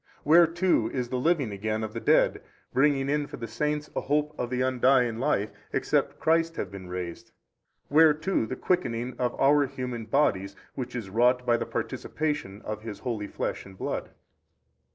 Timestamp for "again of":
1.51-1.93